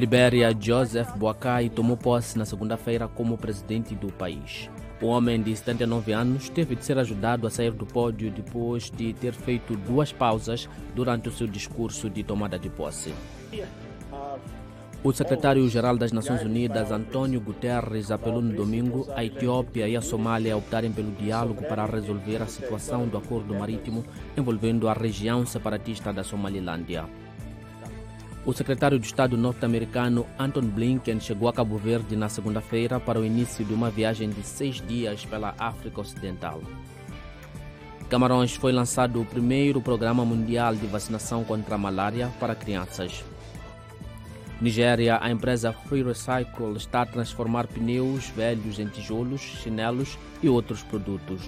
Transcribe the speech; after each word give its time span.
Libéria 0.00 0.56
Joseph 0.58 1.14
Boakai 1.14 1.68
tomou 1.68 1.94
posse 1.94 2.38
na 2.38 2.46
segunda-feira 2.46 3.06
como 3.06 3.36
presidente 3.36 3.94
do 3.94 4.10
país. 4.10 4.70
O 4.98 5.08
homem 5.08 5.42
de 5.42 5.54
79 5.54 6.12
anos 6.12 6.48
teve 6.48 6.74
de 6.74 6.86
ser 6.86 6.98
ajudado 6.98 7.46
a 7.46 7.50
sair 7.50 7.72
do 7.72 7.84
pódio 7.84 8.30
depois 8.30 8.90
de 8.90 9.12
ter 9.12 9.34
feito 9.34 9.76
duas 9.76 10.10
pausas 10.10 10.70
durante 10.94 11.28
o 11.28 11.32
seu 11.32 11.46
discurso 11.46 12.08
de 12.08 12.22
tomada 12.22 12.58
de 12.58 12.70
posse. 12.70 13.12
O 15.04 15.12
secretário-geral 15.12 15.98
das 15.98 16.12
Nações 16.12 16.42
Unidas, 16.42 16.90
António 16.90 17.38
Guterres, 17.38 18.10
apelou 18.10 18.40
no 18.40 18.54
domingo 18.54 19.06
a 19.14 19.22
Etiópia 19.22 19.86
e 19.86 19.98
a 19.98 20.00
Somália 20.00 20.54
a 20.54 20.56
optarem 20.56 20.92
pelo 20.92 21.12
diálogo 21.12 21.62
para 21.64 21.84
resolver 21.84 22.40
a 22.40 22.46
situação 22.46 23.06
do 23.06 23.18
acordo 23.18 23.54
marítimo 23.54 24.02
envolvendo 24.34 24.88
a 24.88 24.94
região 24.94 25.44
separatista 25.44 26.10
da 26.10 26.24
Somalilândia. 26.24 27.04
O 28.44 28.54
secretário 28.54 28.98
de 28.98 29.06
Estado 29.06 29.36
norte-americano 29.36 30.26
Anton 30.38 30.62
Blinken 30.62 31.20
chegou 31.20 31.46
a 31.46 31.52
Cabo 31.52 31.76
Verde 31.76 32.16
na 32.16 32.28
segunda-feira 32.30 32.98
para 32.98 33.20
o 33.20 33.24
início 33.24 33.62
de 33.62 33.74
uma 33.74 33.90
viagem 33.90 34.30
de 34.30 34.42
seis 34.42 34.80
dias 34.80 35.26
pela 35.26 35.54
África 35.58 36.00
Ocidental. 36.00 36.62
Camarões 38.08 38.56
foi 38.56 38.72
lançado 38.72 39.20
o 39.20 39.26
primeiro 39.26 39.82
programa 39.82 40.24
mundial 40.24 40.74
de 40.74 40.86
vacinação 40.86 41.44
contra 41.44 41.74
a 41.74 41.78
malária 41.78 42.32
para 42.40 42.54
crianças. 42.54 43.22
Nigéria, 44.58 45.18
a 45.20 45.30
empresa 45.30 45.72
Free 45.72 46.02
Recycle 46.02 46.76
está 46.76 47.02
a 47.02 47.06
transformar 47.06 47.66
pneus 47.66 48.28
velhos 48.30 48.78
em 48.78 48.86
tijolos, 48.86 49.40
chinelos 49.40 50.18
e 50.42 50.48
outros 50.48 50.82
produtos. 50.82 51.42